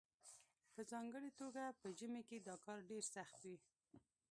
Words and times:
په 0.73 0.81
ځانګړې 0.91 1.29
توګه 1.39 1.63
په 1.81 1.87
ژمي 1.97 2.21
کې 2.29 2.37
دا 2.47 2.55
کار 2.65 2.79
ډیر 2.89 3.03
سخت 3.15 3.39
وي 3.49 3.57